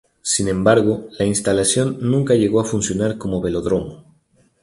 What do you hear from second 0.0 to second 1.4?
Sin embargo, la